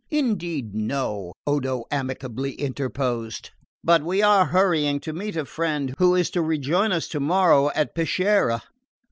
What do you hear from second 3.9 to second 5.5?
we are hurrying to meet a